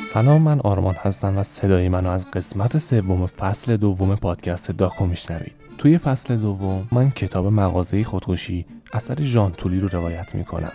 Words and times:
سلام 0.00 0.42
من 0.42 0.60
آرمان 0.60 0.94
هستم 0.94 1.38
و 1.38 1.42
صدای 1.42 1.88
منو 1.88 2.10
از 2.10 2.30
قسمت 2.30 2.78
سوم 2.78 3.26
فصل 3.26 3.76
دوم 3.76 4.16
پادکست 4.16 4.70
داکو 4.70 5.06
میشنوید. 5.06 5.52
توی 5.78 5.98
فصل 5.98 6.36
دوم 6.36 6.88
من 6.92 7.10
کتاب 7.10 7.46
مغازه 7.46 8.04
خودکشی 8.04 8.66
اثر 8.92 9.22
ژان 9.22 9.52
تولی 9.52 9.80
رو 9.80 9.88
روایت 9.88 10.34
می‌کنم. 10.34 10.72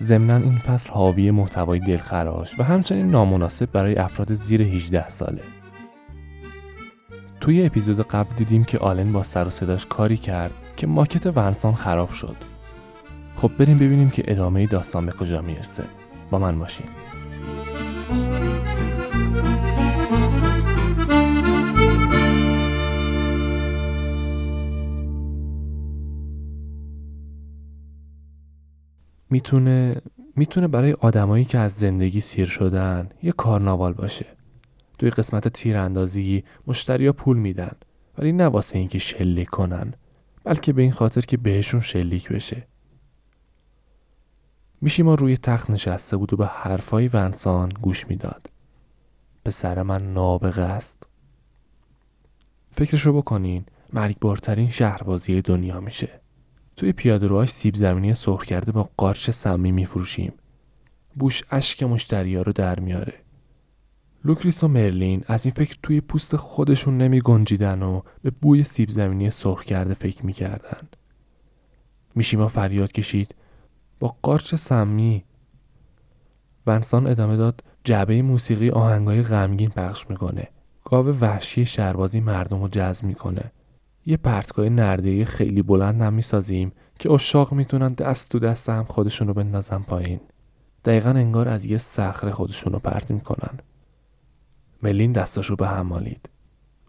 ضمنا 0.00 0.36
این 0.36 0.58
فصل 0.58 0.90
حاوی 0.90 1.30
محتوای 1.30 1.78
دلخراش 1.78 2.60
و 2.60 2.62
همچنین 2.62 3.10
نامناسب 3.10 3.72
برای 3.72 3.96
افراد 3.96 4.34
زیر 4.34 4.62
18 4.62 5.08
ساله. 5.08 5.42
توی 7.40 7.66
اپیزود 7.66 8.08
قبل 8.08 8.36
دیدیم 8.36 8.64
که 8.64 8.78
آلن 8.78 9.12
با 9.12 9.22
سر 9.22 9.46
و 9.46 9.50
صداش 9.50 9.86
کاری 9.86 10.16
کرد 10.16 10.54
که 10.76 10.86
ماکت 10.86 11.36
ونسان 11.36 11.74
خراب 11.74 12.10
شد. 12.10 12.36
خب 13.36 13.50
بریم 13.58 13.78
ببینیم 13.78 14.10
که 14.10 14.22
ادامه 14.26 14.66
داستان 14.66 15.06
به 15.06 15.12
کجا 15.12 15.42
می‌رسه. 15.42 15.84
با 16.30 16.38
من 16.38 16.58
باشین. 16.58 16.86
می‌تونه 29.30 29.94
می‌تونه 30.36 30.68
برای 30.68 30.92
آدمایی 30.92 31.44
که 31.44 31.58
از 31.58 31.72
زندگی 31.72 32.20
سیر 32.20 32.46
شدن 32.46 33.08
یه 33.22 33.32
کارناوال 33.32 33.92
باشه. 33.92 34.26
توی 34.98 35.10
قسمت 35.10 35.48
تیراندازی 35.48 36.44
مشتریا 36.66 37.12
پول 37.12 37.36
میدن 37.36 37.72
ولی 38.18 38.32
نه 38.32 38.44
واسه 38.44 38.78
اینکه 38.78 38.98
شلیک 38.98 39.48
کنن 39.48 39.92
بلکه 40.44 40.72
به 40.72 40.82
این 40.82 40.92
خاطر 40.92 41.20
که 41.20 41.36
بهشون 41.36 41.80
شلیک 41.80 42.28
بشه. 42.28 42.66
میشیما 44.80 45.14
روی 45.14 45.36
تخت 45.36 45.70
نشسته 45.70 46.16
بود 46.16 46.32
و 46.32 46.36
به 46.36 46.46
حرفای 46.46 47.08
ونسان 47.08 47.68
گوش 47.68 48.06
می‌داد. 48.06 48.50
پسر 49.50 49.82
من 49.82 50.12
نابغه 50.12 50.62
است. 50.62 51.06
فکرشو 52.72 53.12
بکنین 53.12 53.64
مرگبارترین 53.92 54.70
شهربازی 54.70 55.42
دنیا 55.42 55.80
میشه. 55.80 56.20
توی 56.76 56.92
پیاده 56.92 57.26
روهاش 57.26 57.50
سیب 57.50 57.74
زمینی 57.74 58.14
سرخ 58.14 58.44
کرده 58.44 58.72
با 58.72 58.90
قارچ 58.96 59.30
سمی 59.30 59.72
میفروشیم. 59.72 60.32
بوش 61.14 61.42
اشک 61.50 61.82
مشتریا 61.82 62.42
رو 62.42 62.52
در 62.52 62.80
میاره. 62.80 63.14
لوکریس 64.24 64.64
و 64.64 64.68
مرلین 64.68 65.24
از 65.26 65.46
این 65.46 65.54
فکر 65.54 65.78
توی 65.82 66.00
پوست 66.00 66.36
خودشون 66.36 66.98
نمی 66.98 67.20
گنجیدن 67.20 67.82
و 67.82 68.00
به 68.22 68.30
بوی 68.30 68.62
سیب 68.64 68.90
زمینی 68.90 69.30
سرخ 69.30 69.64
کرده 69.64 69.94
فکر 69.94 70.26
می‌کردن. 70.26 70.88
میشیما 72.14 72.48
فریاد 72.48 72.92
کشید. 72.92 73.34
با 74.00 74.16
قارچ 74.22 74.54
سمی. 74.54 75.24
ونسان 76.66 77.06
ادامه 77.06 77.36
داد 77.36 77.64
جعبه 77.84 78.22
موسیقی 78.22 78.70
آهنگای 78.70 79.22
غمگین 79.22 79.70
پخش 79.70 80.10
می‌کنه. 80.10 80.48
گاو 80.84 81.06
وحشی 81.06 81.66
شهربازی 81.66 82.20
مردم 82.20 82.62
رو 82.62 82.68
جذب 82.68 83.04
می‌کنه. 83.04 83.52
یه 84.06 84.16
پرتگاه 84.16 84.68
نرده 84.68 85.24
خیلی 85.24 85.62
بلند 85.62 86.02
هم 86.02 86.12
می‌سازیم 86.12 86.72
که 86.98 87.12
اشاق 87.12 87.52
می‌تونن 87.52 87.88
دست 87.88 88.32
تو 88.32 88.38
دست 88.38 88.68
هم 88.68 88.84
خودشون 88.84 89.28
رو 89.28 89.34
بندازن 89.34 89.78
پایین. 89.78 90.20
دقیقا 90.84 91.10
انگار 91.10 91.48
از 91.48 91.64
یه 91.64 91.78
صخره 91.78 92.30
خودشون 92.30 92.72
رو 92.72 92.78
پرت 92.78 93.10
می‌کنن. 93.10 93.58
ملین 94.82 95.12
دستاشو 95.12 95.56
به 95.56 95.68
هم 95.68 95.86
مالید. 95.86 96.28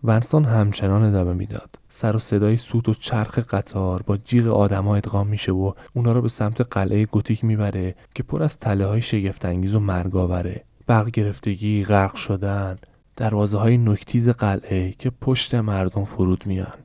ونسان 0.04 0.46
همچنان 0.46 1.04
ادامه 1.04 1.34
می‌داد. 1.34 1.76
سر 1.90 2.16
و 2.16 2.20
صدای 2.20 2.58
سوت 2.58 2.90
و 2.90 2.94
چرخ 2.94 3.40
قطار 3.40 4.02
با 4.02 4.18
جیغ 4.18 4.48
آدما 4.48 4.96
ادغام 4.96 5.28
میشه 5.28 5.52
و 5.52 5.74
اونا 5.94 6.12
رو 6.12 6.22
به 6.22 6.30
سمت 6.30 6.62
قلعه 6.62 7.06
گوتیک 7.06 7.44
می‌بره 7.44 7.96
که 8.16 8.24
پر 8.24 8.44
از 8.44 8.58
تله 8.58 8.86
های 8.86 9.02
شگفتانگیز 9.02 9.76
و 9.76 9.80
مرگاوره 9.80 10.64
برق 10.88 11.10
گرفتگی 11.10 11.84
غرق 11.84 12.16
شدن 12.16 12.78
دروازه 13.16 13.58
های 13.58 13.78
نکتیز 13.78 14.30
قلعه 14.30 14.92
که 14.92 15.10
پشت 15.22 15.56
مردم 15.56 16.06
فرود 16.06 16.44
میان. 16.46 16.78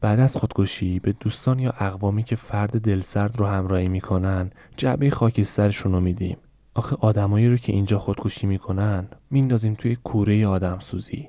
بعد 0.00 0.20
از 0.20 0.36
خودکشی 0.36 0.98
به 0.98 1.12
دوستان 1.20 1.58
یا 1.58 1.74
اقوامی 1.80 2.22
که 2.22 2.36
فرد 2.36 2.80
دلسرد 2.80 3.38
رو 3.38 3.46
همراهی 3.46 3.88
می‌کنن 3.88 4.50
جعبه 4.76 5.10
خاکسترشون 5.10 5.92
رو 5.92 6.00
میدیم. 6.00 6.36
آخه 6.74 6.96
آدمایی 7.00 7.48
رو 7.48 7.56
که 7.56 7.72
اینجا 7.72 7.98
خودکشی 7.98 8.46
می‌کنن 8.46 9.08
میندازیم 9.30 9.74
توی 9.74 9.96
کوره 9.96 10.46
آدم 10.46 10.78
سوزی 10.78 11.28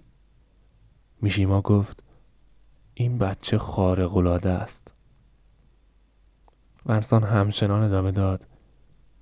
میشیما 1.22 1.62
گفت 1.62 2.04
این 2.94 3.18
بچه 3.18 3.58
خارق 3.58 4.18
العاده 4.18 4.50
است. 4.50 4.94
ورسان 6.86 7.24
همچنان 7.24 7.84
ادامه 7.84 8.12
داد 8.12 8.48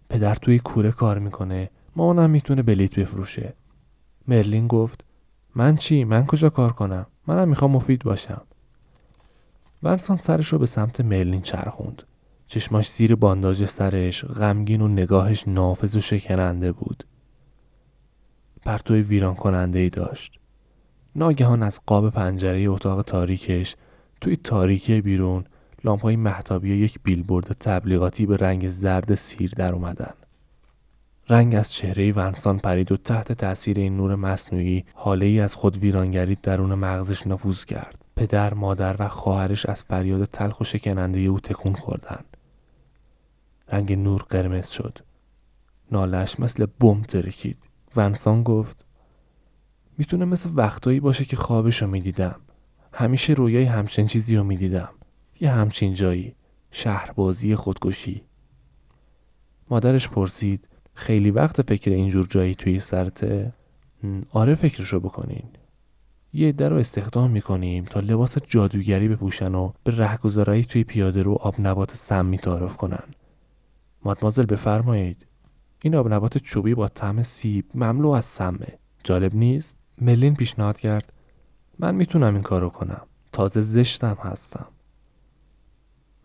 پدر 0.10 0.36
توی 0.36 0.60
کوره 0.60 0.92
کار 0.92 1.20
می‌کنه 1.20 1.70
مامانم 1.96 2.30
می‌تونه 2.30 2.62
بلیت 2.62 3.00
بفروشه. 3.00 3.54
مرلین 4.28 4.68
گفت 4.68 5.06
من 5.56 5.76
چی؟ 5.76 6.04
من 6.04 6.26
کجا 6.26 6.50
کار 6.50 6.74
کنم؟ 6.74 7.06
منم 7.28 7.48
می‌خوام 7.48 7.72
مفید 7.72 8.04
باشم. 8.04 8.42
ورسان 9.84 10.18
سرش 10.18 10.48
رو 10.48 10.60
به 10.60 10.66
سمت 10.66 11.02
مرلین 11.02 11.42
چرخوند. 11.42 12.04
چشماش 12.48 12.92
زیر 12.92 13.16
بانداج 13.16 13.66
سرش 13.66 14.26
غمگین 14.26 14.82
و 14.82 14.88
نگاهش 14.88 15.48
نافذ 15.48 15.96
و 15.96 16.02
شکننده 16.02 16.72
بود. 16.72 17.04
پرتوی 18.66 19.02
ویران 19.02 19.36
کننده 19.36 19.80
ای 19.80 19.90
داشت. 19.90 20.40
ناگهان 21.16 21.64
از 21.64 21.82
قاب 21.86 22.10
پنجره 22.10 22.70
اتاق 22.70 23.02
تاریکش 23.02 23.76
توی 24.22 24.36
تاریکی 24.36 25.02
بیرون 25.02 25.46
لامپای 25.84 26.16
محتابی 26.16 26.76
یک 26.76 27.00
بیلبورد 27.04 27.46
تبلیغاتی 27.60 28.26
به 28.26 28.38
رنگ 28.38 28.68
زرد 28.68 29.16
سیر 29.16 29.52
در 29.58 29.74
اومدن. 29.74 30.14
رنگ 31.30 31.56
از 31.56 31.74
چهره 31.74 32.12
ونسان 32.12 32.60
پرید 32.60 32.92
و 32.92 32.98
تحت 32.98 33.32
تاثیر 33.32 33.80
این 33.80 33.98
نور 33.98 34.16
مصنوعی 34.16 34.86
حاله 34.94 35.26
ای 35.26 35.40
از 35.40 35.56
خود 35.56 35.78
ویرانگری 35.78 36.38
درون 36.44 36.74
مغزش 36.74 37.28
نفوذ 37.28 37.66
کرد. 37.66 38.06
پدر، 38.16 38.54
مادر 38.54 38.96
و 39.00 39.08
خواهرش 39.08 39.66
از 39.66 39.84
فریاد 39.84 40.26
تلخ 40.26 40.62
و 40.62 40.64
شکننده 40.64 41.20
او 41.20 41.40
تکون 41.40 41.74
خوردن. 41.74 42.20
رنگ 43.68 43.94
نور 43.94 44.22
قرمز 44.30 44.68
شد. 44.70 45.00
نالش 45.92 46.40
مثل 46.40 46.66
بم 46.80 47.02
ترکید. 47.02 47.58
ونسان 47.96 48.44
گفت 48.44 48.86
می‌تونه 49.98 50.26
مثل 50.26 50.50
وقتایی 50.54 51.00
باشه 51.00 51.26
که 51.26 51.36
خوابشو 51.36 51.88
می‌دیدم. 51.88 52.36
همیشه 52.94 53.34
رویای 53.34 53.64
همچین 53.64 54.08
چیزی 54.08 54.36
رو 54.36 54.44
می‌دیدم. 54.44 54.90
یه 55.42 55.52
همچین 55.52 55.94
جایی. 55.94 56.36
شهربازی 56.72 57.56
خودکشی. 57.56 58.22
مادرش 59.70 60.10
پرسید 60.10 60.68
خیلی 60.94 61.32
وقت 61.32 61.62
فکر 61.62 61.92
اینجور 61.92 62.28
جایی 62.30 62.56
توی 62.56 62.80
سرته؟ 62.80 63.54
آره 64.32 64.56
فکرشو 64.56 65.00
بکنین. 65.00 65.44
یه 66.34 66.48
عده 66.48 66.70
رو 66.70 66.76
استخدام 66.76 67.32
می‌کنیم 67.32 67.86
تا 67.86 68.00
لباس 68.00 68.38
جادوگری 68.48 69.08
بپوشن 69.08 69.56
و 69.56 69.72
به 69.84 69.98
رهگذرایی 69.98 70.66
توی 70.66 70.84
پیاده 70.84 71.24
رو 71.24 71.34
آب 71.34 71.56
نبات 71.60 71.96
سمی 71.96 72.38
تعارف 72.38 72.78
کنن. 72.78 73.04
مادمازل 74.06 74.46
بفرمایید. 74.46 75.26
این 75.82 75.96
آب 75.96 76.14
نبات 76.14 76.38
چوبی 76.38 76.74
با 76.74 76.88
طعم 76.88 77.24
سیب 77.24 77.66
مملو 77.74 78.10
از 78.10 78.26
سمه. 78.26 78.68
جالب 79.04 79.36
نیست؟ 79.36 79.78
ملین 80.02 80.36
پیشنهاد 80.36 80.80
کرد 80.80 81.14
من 81.80 81.96
می‌تونم 81.96 82.34
این 82.34 82.44
کارو 82.44 82.70
کنم. 82.70 83.02
تازه 83.32 83.62
زشتم 83.62 84.18
هستم. 84.22 84.66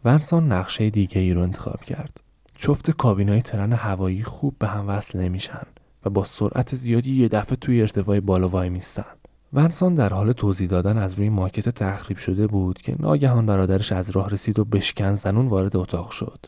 ورسان 0.04 0.52
نقشه 0.52 0.90
دیگه 0.90 1.20
ای 1.20 1.34
رو 1.34 1.42
انتخاب 1.42 1.80
کرد. 1.80 2.20
چفت 2.54 2.90
کابینای 2.90 3.42
ترن 3.42 3.72
هوایی 3.72 4.22
خوب 4.22 4.56
به 4.58 4.68
هم 4.68 4.88
وصل 4.88 5.20
نمیشن 5.20 5.66
و 6.04 6.10
با 6.10 6.24
سرعت 6.24 6.74
زیادی 6.74 7.22
یه 7.22 7.28
دفعه 7.28 7.56
توی 7.56 7.80
ارتفاع 7.80 8.20
بالا 8.20 8.48
وای 8.48 8.68
میستن. 8.68 9.04
ورسان 9.52 9.94
در 9.94 10.12
حال 10.12 10.32
توضیح 10.32 10.68
دادن 10.68 10.98
از 10.98 11.14
روی 11.14 11.28
ماکت 11.28 11.68
تخریب 11.68 12.18
شده 12.18 12.46
بود 12.46 12.80
که 12.80 12.96
ناگهان 12.98 13.46
برادرش 13.46 13.92
از 13.92 14.10
راه 14.10 14.30
رسید 14.30 14.58
و 14.58 14.64
بشکن 14.64 15.14
زنون 15.14 15.46
وارد 15.46 15.76
اتاق 15.76 16.10
شد. 16.10 16.46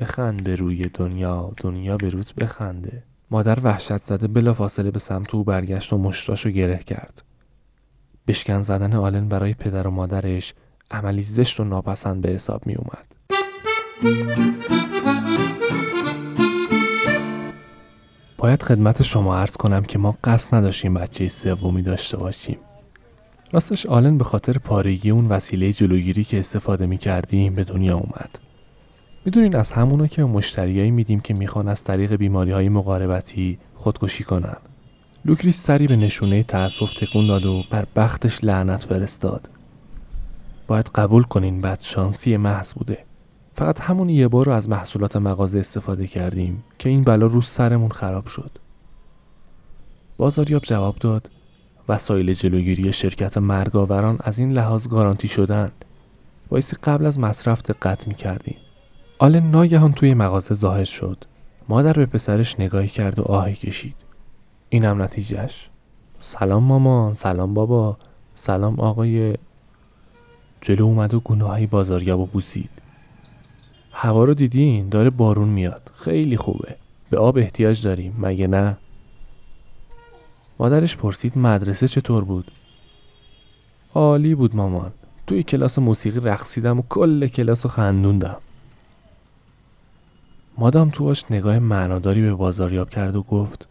بخند 0.00 0.44
به 0.44 0.56
روی 0.56 0.84
دنیا 0.94 1.52
دنیا 1.56 1.96
به 1.96 2.08
روز 2.08 2.32
بخنده 2.32 3.02
مادر 3.30 3.58
وحشت 3.62 3.96
زده 3.96 4.28
بلا 4.28 4.52
فاصله 4.52 4.90
به 4.90 4.98
سمت 4.98 5.34
او 5.34 5.44
برگشت 5.44 5.92
و 5.92 5.98
مشتاشو 5.98 6.50
گره 6.50 6.78
کرد. 6.78 7.22
بشکن 8.26 8.62
زدن 8.62 8.92
آلن 8.92 9.28
برای 9.28 9.54
پدر 9.54 9.86
و 9.86 9.90
مادرش 9.90 10.54
عملی 10.90 11.22
زشت 11.22 11.60
و 11.60 11.64
ناپسند 11.64 12.22
به 12.22 12.28
حساب 12.28 12.66
می 12.66 12.74
اومد. 12.74 13.08
باید 18.38 18.62
خدمت 18.62 19.02
شما 19.02 19.36
عرض 19.36 19.56
کنم 19.56 19.82
که 19.84 19.98
ما 19.98 20.16
قصد 20.24 20.54
نداشتیم 20.54 20.94
بچه 20.94 21.28
سومی 21.28 21.82
داشته 21.82 22.16
باشیم. 22.16 22.58
راستش 23.52 23.86
آلن 23.86 24.18
به 24.18 24.24
خاطر 24.24 24.58
پارگی 24.58 25.10
اون 25.10 25.26
وسیله 25.26 25.72
جلوگیری 25.72 26.24
که 26.24 26.38
استفاده 26.38 26.86
می 26.86 26.98
کردیم 26.98 27.54
به 27.54 27.64
دنیا 27.64 27.96
اومد. 27.96 28.47
می‌دونین 29.28 29.56
از 29.56 29.72
همونو 29.72 30.06
که 30.06 30.22
به 30.22 30.28
مشتریایی 30.28 30.90
میدیم 30.90 31.20
که 31.20 31.34
می‌خوان 31.34 31.68
از 31.68 31.84
طریق 31.84 32.14
بیماری 32.14 32.50
های 32.50 32.68
مقاربتی 32.68 33.58
خودکشی 33.74 34.24
کنن. 34.24 34.56
لوکریس 35.24 35.62
سری 35.62 35.86
به 35.86 35.96
نشونه 35.96 36.42
تأسف 36.42 36.94
تکون 36.94 37.26
داد 37.26 37.46
و 37.46 37.64
بر 37.70 37.86
بختش 37.96 38.44
لعنت 38.44 38.84
فرستاد. 38.84 39.50
باید 40.66 40.90
قبول 40.94 41.22
کنین 41.22 41.60
بد 41.60 41.80
شانسی 41.80 42.36
محض 42.36 42.74
بوده. 42.74 42.98
فقط 43.54 43.80
همون 43.80 44.08
یه 44.08 44.28
بار 44.28 44.46
رو 44.46 44.52
از 44.52 44.68
محصولات 44.68 45.16
مغازه 45.16 45.58
استفاده 45.58 46.06
کردیم 46.06 46.64
که 46.78 46.88
این 46.88 47.04
بلا 47.04 47.26
رو 47.26 47.40
سرمون 47.40 47.90
خراب 47.90 48.26
شد. 48.26 48.50
بازاریاب 50.16 50.62
جواب 50.62 50.96
داد 50.96 51.30
وسایل 51.88 52.34
جلوگیری 52.34 52.92
شرکت 52.92 53.38
مرگاوران 53.38 54.18
از 54.20 54.38
این 54.38 54.52
لحاظ 54.52 54.88
گارانتی 54.88 55.28
شدن. 55.28 55.72
بایستی 56.48 56.76
قبل 56.84 57.06
از 57.06 57.18
مصرف 57.18 57.62
دقت 57.62 58.08
می‌کردیم 58.08 58.56
آل 59.20 59.40
ناگهان 59.40 59.92
توی 59.92 60.14
مغازه 60.14 60.54
ظاهر 60.54 60.84
شد. 60.84 61.24
مادر 61.68 61.92
به 61.92 62.06
پسرش 62.06 62.60
نگاهی 62.60 62.88
کرد 62.88 63.18
و 63.18 63.22
آهی 63.22 63.54
کشید. 63.54 63.94
اینم 64.68 65.02
نتیجهش. 65.02 65.68
سلام 66.20 66.62
مامان 66.62 67.14
سلام 67.14 67.54
بابا. 67.54 67.96
سلام 68.34 68.80
آقای. 68.80 69.34
جلو 70.60 70.84
اومد 70.84 71.14
و 71.14 71.20
گناهی 71.20 71.66
بازاریاب 71.66 72.20
و 72.20 72.26
بوسید. 72.26 72.70
هوا 73.92 74.24
رو 74.24 74.34
دیدین؟ 74.34 74.88
داره 74.88 75.10
بارون 75.10 75.48
میاد. 75.48 75.90
خیلی 75.94 76.36
خوبه. 76.36 76.76
به 77.10 77.18
آب 77.18 77.38
احتیاج 77.38 77.82
داریم. 77.82 78.16
مگه 78.18 78.46
نه؟ 78.46 78.76
مادرش 80.58 80.96
پرسید 80.96 81.38
مدرسه 81.38 81.88
چطور 81.88 82.24
بود؟ 82.24 82.50
عالی 83.94 84.34
بود 84.34 84.56
مامان. 84.56 84.92
توی 85.26 85.42
کلاس 85.42 85.78
موسیقی 85.78 86.20
رقصیدم 86.20 86.78
و 86.78 86.82
کل 86.88 87.26
کلاس 87.26 87.66
رو 87.66 87.70
خندوندم. 87.70 88.36
مادام 90.60 90.90
تواش 90.90 91.24
نگاه 91.30 91.58
معناداری 91.58 92.22
به 92.22 92.34
بازاریاب 92.34 92.90
کرد 92.90 93.16
و 93.16 93.22
گفت 93.22 93.68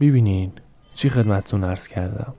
ببینین 0.00 0.52
چی 0.94 1.08
خدمتتون 1.08 1.64
عرض 1.64 1.88
کردم. 1.88 2.34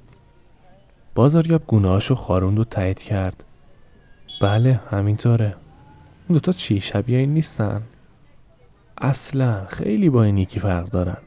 بازاریاب 1.16 1.64
گناهاشو 1.68 2.16
خاروند 2.16 2.60
و 2.60 2.64
تایید 2.64 3.00
کرد. 3.00 3.44
بله 4.42 4.80
همینطوره. 4.90 5.56
اون 6.30 6.34
دوتا 6.34 6.52
چی 6.52 6.80
شبیه 6.80 7.18
این 7.18 7.34
نیستن. 7.34 7.82
اصلا 8.98 9.66
خیلی 9.66 10.10
با 10.10 10.24
این 10.24 10.38
یکی 10.38 10.60
فرق 10.60 10.90
دارن. 10.90 11.18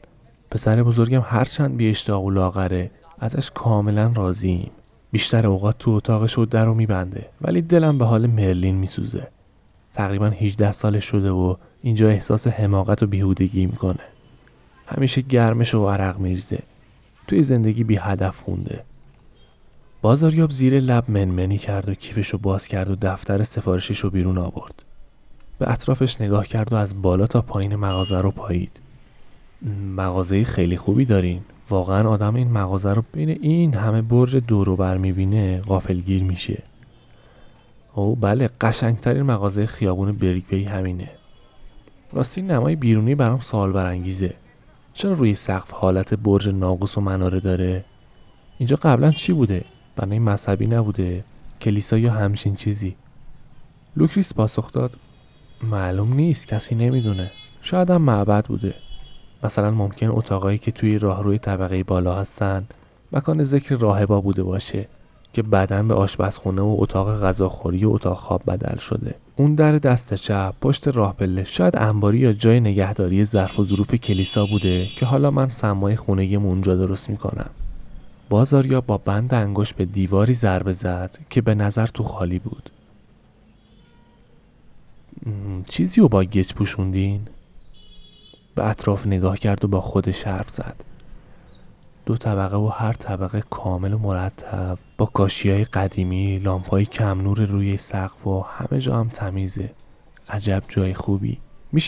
پسر 0.51 0.83
بزرگم 0.83 1.23
هرچند 1.25 1.77
بی 1.77 1.89
اشتاق 1.89 2.23
و 2.23 2.29
لاغره 2.29 2.91
ازش 3.19 3.51
کاملا 3.51 4.11
راضیم 4.15 4.71
بیشتر 5.11 5.47
اوقات 5.47 5.77
تو 5.77 5.91
اتاقش 5.91 6.33
رو 6.33 6.45
در 6.45 6.65
رو 6.65 6.73
میبنده 6.73 7.29
ولی 7.41 7.61
دلم 7.61 7.97
به 7.97 8.05
حال 8.05 8.27
مرلین 8.27 8.75
میسوزه. 8.75 9.27
تقریبا 9.97 10.29
18 10.29 10.71
سالش 10.71 11.05
شده 11.05 11.31
و 11.31 11.55
اینجا 11.81 12.09
احساس 12.09 12.47
حماقت 12.47 13.03
و 13.03 13.07
بیهودگی 13.07 13.65
می‌کنه. 13.65 13.99
همیشه 14.87 15.21
گرمش 15.21 15.75
و 15.75 15.87
عرق 15.87 16.19
میریزه. 16.19 16.59
توی 17.27 17.43
زندگی 17.43 17.83
بی 17.83 17.95
هدف 17.95 18.41
خونده 18.41 18.83
بازاریاب 20.01 20.51
زیر 20.51 20.79
لب 20.79 21.03
منمنی 21.07 21.57
کرد 21.57 21.89
و 21.89 21.93
کیفش 21.93 22.27
رو 22.27 22.39
باز 22.39 22.67
کرد 22.67 22.89
و 22.89 22.95
دفتر 23.01 23.43
سفارشش 23.43 23.99
رو 23.99 24.09
بیرون 24.09 24.37
آورد. 24.37 24.83
به 25.59 25.71
اطرافش 25.71 26.21
نگاه 26.21 26.47
کرد 26.47 26.73
و 26.73 26.75
از 26.75 27.01
بالا 27.01 27.27
تا 27.27 27.41
پایین 27.41 27.75
مغازه 27.75 28.21
رو 28.21 28.31
پایید. 28.31 28.79
مغازه 29.95 30.43
خیلی 30.43 30.77
خوبی 30.77 31.05
دارین. 31.05 31.41
واقعا 31.69 32.09
آدم 32.09 32.35
این 32.35 32.51
مغازه 32.51 32.93
رو 32.93 33.03
بین 33.13 33.29
این 33.29 33.73
همه 33.73 34.01
برج 34.01 34.35
دورو 34.35 34.75
بر 34.75 34.97
می‌بینه 34.97 35.61
غافلگیر 35.61 36.23
میشه. 36.23 36.63
اوه 37.97 38.15
بله 38.15 38.49
قشنگترین 38.61 39.23
مغازه 39.23 39.65
خیابون 39.65 40.11
برگووا 40.11 40.63
همینه. 40.63 41.09
راستی 42.13 42.41
نمای 42.41 42.75
بیرونی 42.75 43.15
برام 43.15 43.39
سوال 43.39 43.71
برانگیزه. 43.71 44.33
چرا 44.93 45.13
روی 45.13 45.35
سقف 45.35 45.71
حالت 45.71 46.13
برج 46.13 46.49
ناقص 46.49 46.97
و 46.97 47.01
مناره 47.01 47.39
داره؟ 47.39 47.85
اینجا 48.57 48.75
قبلا 48.75 49.11
چی 49.11 49.33
بوده؟ 49.33 49.65
بنای 49.95 50.19
مذهبی 50.19 50.67
نبوده؟ 50.67 51.23
کلیسا 51.61 51.97
یا 51.97 52.11
همچین 52.11 52.55
چیزی؟ 52.55 52.95
لوکریس 53.95 54.33
پاسخ 54.33 54.71
داد 54.71 54.97
معلوم 55.63 56.13
نیست 56.13 56.47
کسی 56.47 56.75
نمی‌دونه. 56.75 57.31
شاید 57.61 57.89
هم 57.89 58.01
معبد 58.01 58.45
بوده. 58.45 58.73
مثلا 59.43 59.71
ممکن 59.71 60.07
اتاقایی 60.07 60.57
که 60.57 60.71
توی 60.71 60.99
راهروی 60.99 61.39
طبقه 61.39 61.83
بالا 61.83 62.15
هستن 62.15 62.67
مکان 63.11 63.43
ذکر 63.43 63.75
راهبا 63.75 64.21
بوده 64.21 64.43
باشه. 64.43 64.87
که 65.37 65.43
بعدا 65.43 65.83
به 65.83 65.93
آشپزخونه 65.93 66.61
و 66.61 66.75
اتاق 66.79 67.23
غذاخوری 67.23 67.85
و 67.85 67.89
اتاق 67.89 68.17
خواب 68.17 68.41
بدل 68.47 68.77
شده. 68.77 69.15
اون 69.35 69.55
در 69.55 69.71
دست 69.71 70.13
چپ 70.13 70.53
پشت 70.61 70.87
راه 70.87 71.13
پله 71.13 71.43
شاید 71.43 71.77
انباری 71.77 72.17
یا 72.17 72.33
جای 72.33 72.59
نگهداری 72.59 73.25
ظرف 73.25 73.59
و 73.59 73.63
ظروف 73.63 73.95
کلیسا 73.95 74.45
بوده 74.45 74.85
که 74.85 75.05
حالا 75.05 75.31
من 75.31 75.49
سمای 75.49 75.95
خونه 75.95 76.23
اونجا 76.23 76.75
درست 76.75 77.09
می‌کنم. 77.09 77.49
بازاریا 78.29 78.81
با 78.81 78.97
بند 78.97 79.33
انگشت 79.33 79.75
به 79.75 79.85
دیواری 79.85 80.33
ضربه 80.33 80.73
زد 80.73 81.17
که 81.29 81.41
به 81.41 81.55
نظر 81.55 81.87
تو 81.87 82.03
خالی 82.03 82.39
بود. 82.39 82.69
چیزی 85.69 86.01
رو 86.01 86.07
با 86.07 86.23
گچ 86.23 86.53
پوشوندین؟ 86.53 87.21
به 88.55 88.67
اطراف 88.67 89.07
نگاه 89.07 89.37
کرد 89.37 89.65
و 89.65 89.67
با 89.67 89.81
خودش 89.81 90.23
حرف 90.23 90.49
زد. 90.49 90.75
دو 92.07 92.17
طبقه 92.17 92.57
و 92.57 92.67
هر 92.67 92.93
طبقه 92.93 93.43
کامل 93.49 93.93
و 93.93 93.97
مرتب. 93.97 94.77
با 94.97 95.05
کاشی 95.05 95.51
های 95.51 95.63
قدیمی 95.63 96.39
لامپای 96.39 96.85
کم 96.85 97.21
نور 97.21 97.45
روی 97.45 97.77
سقف 97.77 98.27
و 98.27 98.41
همه 98.41 98.79
جا 98.79 98.99
هم 98.99 99.09
تمیزه. 99.09 99.71
عجب 100.29 100.63
جای 100.67 100.93
خوبی. 100.93 101.37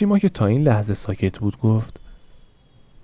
ما 0.08 0.20
که 0.20 0.30
تا 0.30 0.46
این 0.46 0.62
لحظه 0.62 0.94
ساکت 0.94 1.40
بود 1.40 1.58
گفت 1.58 2.00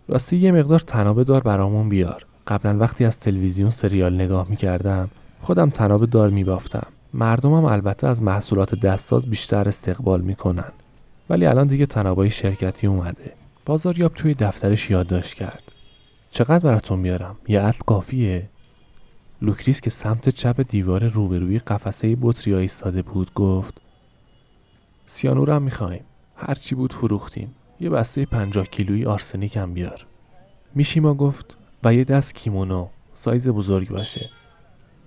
راستی 0.07 0.37
یه 0.37 0.51
مقدار 0.51 0.79
تنابه 0.79 1.23
دار 1.23 1.41
برامون 1.41 1.89
بیار. 1.89 2.25
قبلا 2.47 2.77
وقتی 2.77 3.05
از 3.05 3.19
تلویزیون 3.19 3.69
سریال 3.69 4.15
نگاه 4.15 4.49
می‌کردم 4.49 5.09
خودم 5.39 5.69
تنابه 5.69 6.05
دار 6.05 6.29
میبافتم. 6.29 6.87
مردمم 7.13 7.65
البته 7.65 8.07
از 8.07 8.23
محصولات 8.23 8.75
دستساز 8.75 9.25
بیشتر 9.25 9.67
استقبال 9.67 10.21
می‌کنن. 10.21 10.71
ولی 11.29 11.45
الان 11.45 11.67
دیگه 11.67 11.85
تنابای 11.85 12.29
شرکتی 12.29 12.87
اومده. 12.87 13.33
بازاریاب 13.65 14.13
توی 14.13 14.33
دفترش 14.33 14.89
یادداشت 14.89 15.33
کرد. 15.33 15.64
چقدر 16.35 16.59
براتون 16.59 17.01
بیارم 17.01 17.35
یه 17.47 17.61
عطر 17.61 17.79
کافیه. 17.85 18.49
لوکریس 19.41 19.81
که 19.81 19.89
سمت 19.89 20.29
چپ 20.29 20.61
دیوار 20.61 21.07
روبروی 21.07 21.59
قفسه 21.59 22.17
بطری 22.21 22.53
ایستاده 22.53 23.01
بود 23.01 23.33
گفت 23.33 23.73
سیانور 25.07 25.51
هم 25.51 25.61
می‌خوایم. 25.61 26.03
هرچی 26.35 26.75
بود 26.75 26.93
فروختیم. 26.93 27.55
یه 27.79 27.89
بسته 27.89 28.25
پنجاه 28.25 28.65
کیلویی 28.65 29.05
آرسنیک 29.05 29.57
هم 29.57 29.73
بیار. 29.73 30.05
میشیما 30.75 31.13
گفت 31.13 31.57
و 31.83 31.93
یه 31.93 32.03
دست 32.03 32.35
کیمونو. 32.35 32.87
سایز 33.13 33.47
بزرگ 33.47 33.89
باشه. 33.89 34.29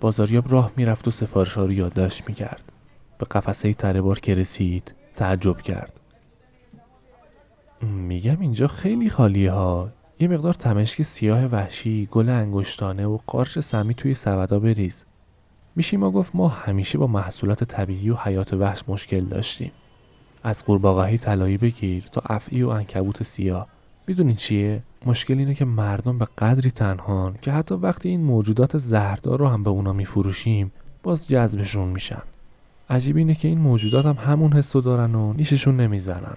بازاریاب 0.01 0.53
راه 0.53 0.73
می‌رفت 0.77 1.09
و 1.09 1.11
سفارش 1.11 1.55
ها 1.55 1.65
رو 1.65 1.73
یادداشت 1.73 2.29
می‌کرد. 2.29 2.73
به 3.19 3.27
قفسه 3.27 3.75
تره 3.75 4.01
بار 4.01 4.21
که 4.21 4.35
رسید 4.35 4.95
تعجب 5.17 5.61
کرد. 5.61 6.01
میگم 7.83 8.41
اینجا 8.41 8.67
خیلی 8.67 9.11
خالیه 9.11 9.53
ها. 9.53 9.91
یه 10.21 10.29
مقدار 10.29 10.55
تمشک 10.55 11.03
سیاه 11.03 11.45
وحشی 11.45 12.09
گل 12.11 12.29
انگشتانه 12.29 13.07
و 13.07 13.19
قارچ 13.27 13.59
سمی 13.59 13.95
توی 13.95 14.15
سبدا 14.15 14.59
بریز. 14.59 15.05
میشیما 15.77 16.11
گفت 16.11 16.37
ما 16.37 16.49
همیشه 16.49 16.99
با 16.99 17.07
محصولات 17.07 17.65
طبیعی 17.65 18.11
و 18.11 18.17
حیات 18.17 18.53
وحش 18.53 18.83
مشکل 18.89 19.21
داشتیم. 19.21 19.73
از 20.43 20.65
قورباغهی 20.65 21.19
طلایی 21.19 21.57
بگیر 21.57 22.05
تا 22.13 22.23
افعی 22.25 22.63
و 22.63 22.69
انکبوت 22.69 23.23
سیاه. 23.23 23.67
می‌دونین 24.07 24.37
چیه؟ 24.37 24.83
مشکل 25.07 25.39
اینه 25.39 25.55
که 25.55 25.65
مردم 25.65 26.19
به 26.19 26.27
قدری 26.39 26.71
تنهان 26.71 27.35
که 27.43 27.53
حتی 27.53 27.75
وقتی 27.75 28.09
این 28.09 28.21
موجودات 28.21 28.79
زهردار 28.79 29.39
رو 29.39 29.49
هم 29.49 29.63
به 29.63 29.71
اونا 29.71 29.93
میفروشیم 29.93 30.73
باز 31.03 31.29
جذبشون 31.29 31.89
میشن. 31.89 32.23
عجیب 32.91 33.17
اینه 33.17 33.35
که 33.35 33.49
این 33.49 33.59
موجودات 33.59 34.07
هم 34.07 34.17
همون 34.17 34.53
حسو 34.53 34.81
دارن 34.81 35.15
و 35.15 35.33
نیششون 35.33 35.77
نمی‌زنن. 35.77 36.37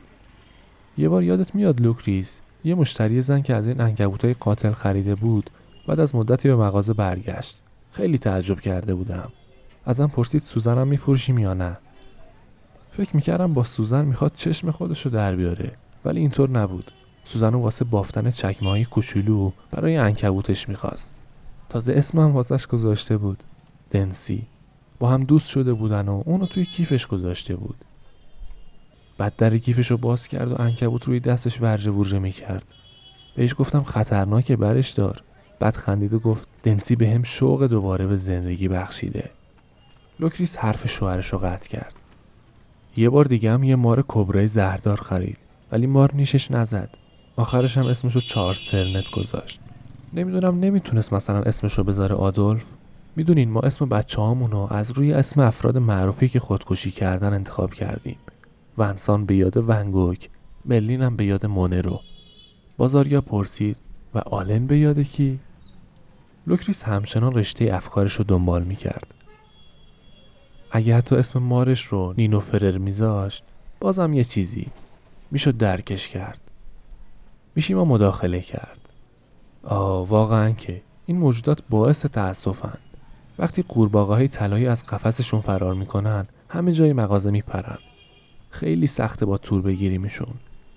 یه 0.97 1.09
بار 1.09 1.23
یادت 1.23 1.55
میاد 1.55 1.81
لوکریس 1.81 2.41
یه 2.63 2.75
مشتری 2.75 3.21
زن 3.21 3.41
که 3.41 3.55
از 3.55 3.67
این 3.67 3.81
عنکبوتای 3.81 4.33
قاتل 4.33 4.71
خریده 4.71 5.15
بود 5.15 5.49
بعد 5.87 5.99
از 5.99 6.15
مدتی 6.15 6.47
به 6.47 6.55
مغازه 6.55 6.93
برگشت. 6.93 7.57
خیلی 7.91 8.17
تعجب 8.17 8.59
کرده 8.59 8.95
بودم. 8.95 9.31
ازم 9.85 10.07
پرسید 10.07 10.41
سوزنم 10.41 10.87
میفروشیم 10.87 11.37
یا 11.37 11.53
نه. 11.53 11.77
فکر 12.91 13.15
می‌کردم 13.15 13.53
با 13.53 13.63
سوزن 13.63 14.05
می‌خواد 14.05 14.31
چشم 14.35 14.71
خودشو 14.71 15.09
در 15.09 15.35
بیاره 15.35 15.71
ولی 16.05 16.19
اینطور 16.19 16.49
نبود. 16.49 16.91
سوزن 17.25 17.55
واسه 17.55 17.85
بافتن 17.85 18.31
چکمه 18.31 18.69
های 18.69 18.85
کوچولو 18.85 19.51
برای 19.71 19.97
انکبوتش 19.97 20.69
می‌خواست. 20.69 21.15
تازه 21.69 21.93
اسمم 21.93 22.31
واسش 22.31 22.67
گذاشته 22.67 23.17
بود. 23.17 23.43
دنسی. 23.91 24.47
با 24.99 25.09
هم 25.09 25.23
دوست 25.23 25.49
شده 25.49 25.73
بودن 25.73 26.09
و 26.09 26.23
اونو 26.25 26.45
توی 26.45 26.65
کیفش 26.65 27.07
گذاشته 27.07 27.55
بود. 27.55 27.75
بعد 29.21 29.35
در 29.35 29.57
کیفش 29.57 29.91
رو 29.91 29.97
باز 29.97 30.27
کرد 30.27 30.51
و 30.51 30.61
انکبوت 30.61 31.03
روی 31.03 31.19
دستش 31.19 31.61
ورژه 31.61 31.91
ورژه 31.91 32.19
می‌کرد. 32.19 32.63
بهش 33.35 33.55
گفتم 33.57 33.83
خطرناکه 33.83 34.55
برش 34.55 34.91
دار. 34.91 35.21
بعد 35.59 35.75
خندید 35.75 36.13
و 36.13 36.19
گفت 36.19 36.47
دنسی 36.63 36.95
به 36.95 37.09
هم 37.09 37.23
شوق 37.23 37.67
دوباره 37.67 38.07
به 38.07 38.15
زندگی 38.15 38.67
بخشیده. 38.67 39.29
لوکریس 40.19 40.57
حرف 40.57 40.87
شوهرش 40.87 41.33
رو 41.33 41.39
قطع 41.39 41.69
کرد. 41.69 41.93
یه 42.97 43.09
بار 43.09 43.25
دیگه 43.25 43.51
هم 43.51 43.63
یه 43.63 43.75
مار 43.75 44.05
کبرای 44.07 44.47
زهردار 44.47 44.97
خرید 44.97 45.37
ولی 45.71 45.87
مار 45.87 46.11
نیشش 46.15 46.51
نزد. 46.51 46.89
آخرش 47.35 47.77
هم 47.77 47.85
اسمشو 47.85 48.19
چارلز 48.19 48.59
ترنت 48.71 49.11
گذاشت. 49.11 49.59
نمی‌دونم 50.13 50.59
نمی‌تونست 50.59 51.13
مثلا 51.13 51.41
اسمشو 51.41 51.83
بذاره 51.83 52.15
آدولف. 52.15 52.65
می‌دونین 53.15 53.49
ما 53.49 53.59
اسم 53.59 53.85
بچه 53.85 54.21
از 54.69 54.91
روی 54.91 55.13
اسم 55.13 55.41
افراد 55.41 55.77
معروفی 55.77 56.29
که 56.29 56.39
خودکشی 56.39 56.91
کردن 56.91 57.33
انتخاب 57.33 57.73
کردیم. 57.73 58.17
ونسان 58.81 59.25
به 59.25 59.35
یاد 59.35 59.69
ون‌گوگ 59.69 60.29
مرلین 60.65 61.01
هم 61.01 61.15
به 61.15 61.25
یاد 61.25 61.45
مونرو. 61.45 61.99
بازاریاب 62.77 63.21
پرسید 63.21 63.77
و 64.13 64.17
آلن 64.17 64.67
به 64.67 64.77
یاد 64.79 64.99
کی؟ 64.99 65.39
لوکریس 66.47 66.83
همچنان 66.83 67.33
رشته 67.33 67.69
افکارش 67.73 68.13
رو 68.13 68.23
دنبال 68.23 68.63
می‌کرد. 68.63 69.13
اگه 70.71 70.95
حتی 70.95 71.15
اسم 71.15 71.39
مارش 71.39 71.83
رو 71.83 72.13
نینو 72.17 72.39
فرر 72.39 72.77
میذاشت 72.77 73.43
بازم 73.79 74.13
یه 74.13 74.23
چیزی 74.23 74.67
می‌شد 75.31 75.57
درکش 75.57 76.07
کرد. 76.07 76.41
میشیما 77.55 77.85
مداخله 77.85 78.39
کرد. 78.41 78.89
آه 79.63 80.07
واقعا 80.07 80.51
که 80.51 80.81
این 81.05 81.17
موجودات 81.17 81.63
باعث 81.69 82.05
تأسفن. 82.05 82.77
وقتی 83.39 83.61
قورباغه 83.61 84.13
های 84.13 84.27
طلایی 84.27 84.67
از 84.67 84.85
قفسشون 84.85 85.41
فرار 85.41 85.73
می‌کنن 85.73 86.27
همه 86.49 86.71
جای 86.71 86.93
مغازه 86.93 87.31
میپرن. 87.31 87.77
خیلی 88.61 88.87
سخته 88.87 89.25
با 89.25 89.37
تور 89.37 89.61
بگیریمشون. 89.61 90.33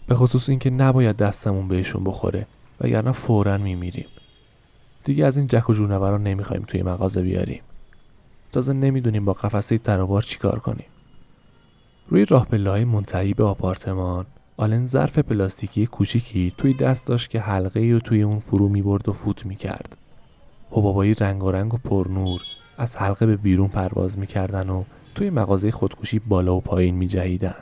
به 0.07 0.15
خصوص 0.15 0.49
اینکه 0.49 0.71
نباید 0.71 1.17
دستمون 1.17 1.69
بهشون 1.69 2.05
بخوره 2.05 2.47
وگرنه 2.81 3.13
فورا 3.13 3.59
میمیریم. 3.59 4.07
دیگه 5.05 5.27
از 5.27 5.37
این 5.37 5.47
جک 5.47 5.71
و 5.71 5.73
جونورا 5.73 6.19
نمی‌خوایم 6.19 6.63
توی 6.63 6.83
مغازه 6.83 7.23
بیاریم. 7.23 7.61
تازه 8.53 8.73
نمی‌دونیم 8.73 9.25
با 9.25 9.33
قفسه 9.33 9.79
ترابار 9.79 10.23
چیکار 10.23 10.59
کنیم. 10.59 10.87
روی 12.09 12.25
راه 12.25 12.47
پله 12.47 12.85
منتهی 12.85 13.35
به 13.35 13.45
آپارتمان 13.45 14.27
آلن 14.57 14.87
ظرف 14.87 15.19
پلاستیکی 15.19 15.87
کوچیکی 15.87 16.55
توی 16.59 16.75
دست 16.75 17.09
داشت 17.09 17.31
که 17.31 17.41
حلقه 17.41 17.91
رو 17.93 17.99
توی 17.99 18.23
اون 18.23 18.39
فرو 18.39 18.69
می‌برد 18.69 19.09
و 19.09 19.13
فوت 19.13 19.47
می‌کرد. 19.47 19.97
حبابایی 20.71 21.15
رنگ 21.15 21.45
و 21.45 21.51
رنگ 21.51 21.75
و 21.75 21.77
پرنور 21.77 22.41
از 22.79 22.97
حلقه 22.97 23.27
به 23.27 23.37
بیرون 23.37 23.69
پرواز 23.69 24.19
می‌کردن 24.19 24.71
و 24.71 24.85
توی 25.15 25.31
مغازه 25.31 25.71
خودکشی 25.71 26.19
بالا 26.19 26.57
و 26.57 26.61
پایین 26.61 26.95
میجهیدن. 26.95 27.55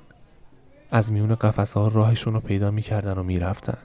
از 0.95 1.13
میون 1.13 1.35
قفسه 1.35 1.81
ها 1.81 1.89
راهشون 1.89 2.35
رو 2.35 2.41
پیدا 2.41 2.71
می‌کردن 2.71 3.19
و 3.19 3.23
می‌رفتن. 3.23 3.79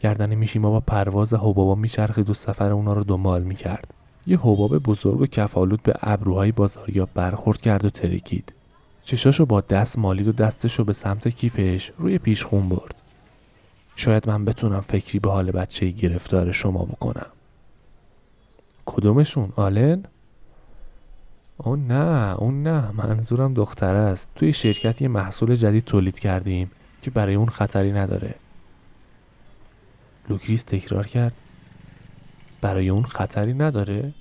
گردن 0.00 0.34
میشیما 0.34 0.70
با 0.70 0.80
پرواز 0.80 1.34
حبابا 1.34 1.74
میچرخید 1.74 2.30
و 2.30 2.34
سفر 2.34 2.72
اونا 2.72 2.92
رو 2.92 3.04
دنبال 3.04 3.42
می‌کرد. 3.42 3.94
یه 4.26 4.38
حباب 4.38 4.78
بزرگ 4.78 5.20
و 5.20 5.26
کفالود 5.26 5.82
به 5.82 5.94
ابروهای 6.00 6.52
بازاریا 6.52 7.08
برخورد 7.14 7.60
کرد 7.60 7.84
و 7.84 7.90
ترکید. 7.90 8.54
چشاشو 9.02 9.46
با 9.46 9.60
دست 9.60 9.98
مالید 9.98 10.28
و 10.28 10.32
دستشو 10.32 10.84
به 10.84 10.92
سمت 10.92 11.28
کیفش 11.28 11.92
روی 11.98 12.18
پیشخون 12.18 12.68
برد. 12.68 12.94
شاید 13.96 14.28
من 14.28 14.44
بتونم 14.44 14.80
فکری 14.80 15.18
به 15.18 15.30
حال 15.30 15.50
بچه 15.50 15.90
گرفتار 15.90 16.52
شما 16.52 16.84
بکنم. 16.84 17.26
کدومشون؟ 18.86 19.52
آلن؟ 19.56 20.04
اون 21.56 21.86
نه 21.86 22.34
اون 22.38 22.62
نه. 22.62 22.90
منظورم 22.90 23.54
دختره 23.54 23.98
است. 23.98 24.28
توی 24.34 24.52
شرکت 24.52 25.02
یه 25.02 25.08
محصول 25.08 25.54
جدید 25.54 25.84
تولید 25.84 26.18
کردیم 26.18 26.70
که 27.02 27.10
برای 27.10 27.34
اون 27.34 27.48
خطری 27.48 27.92
نداره. 27.92 28.34
لوکریس 30.28 30.62
تکرار 30.62 31.06
کرد. 31.06 31.32
برای 32.60 32.88
اون 32.88 33.04
خطری 33.04 33.54
نداره؟ 33.54 34.14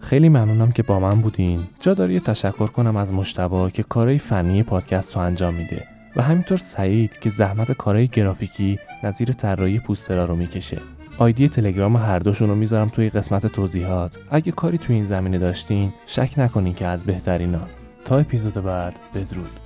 خیلی 0.00 0.28
ممنونم 0.28 0.72
که 0.72 0.82
با 0.82 1.00
من 1.00 1.20
بودین. 1.20 1.66
جا 1.80 1.94
داری 1.94 2.20
تشکر 2.20 2.66
کنم 2.66 2.96
از 2.96 3.12
مشتبا 3.12 3.70
که 3.70 3.82
کارهای 3.82 4.18
فنی 4.18 4.62
پادکست 4.62 5.16
رو 5.16 5.22
انجام 5.22 5.54
میده. 5.54 5.99
و 6.16 6.22
همینطور 6.22 6.58
سعید 6.58 7.18
که 7.20 7.30
زحمت 7.30 7.72
کارهای 7.72 8.08
گرافیکی 8.08 8.78
نظیر 9.04 9.32
طراحی 9.32 9.78
پوسترا 9.78 10.24
رو 10.24 10.36
می‌کشه. 10.36 10.78
آیدی 11.18 11.48
تلگرام 11.48 11.96
هر 11.96 12.18
دوشون 12.18 12.48
رو 12.48 12.54
می‌ذارم 12.54 12.88
توی 12.88 13.10
قسمت 13.10 13.46
توضیحات. 13.46 14.18
اگه 14.30 14.52
کاری 14.52 14.78
توی 14.78 14.94
این 14.94 15.04
زمینه 15.04 15.38
داشتین 15.38 15.92
شک 16.06 16.30
نکنین 16.36 16.74
که 16.74 16.86
از 16.86 17.04
بهترینان 17.04 17.68
تا 18.04 18.18
اپیزود 18.18 18.54
بعد 18.54 18.94
بدرود. 19.14 19.60